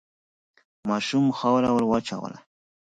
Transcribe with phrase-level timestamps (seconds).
[0.89, 2.39] ماشوم خاوره وواچوله.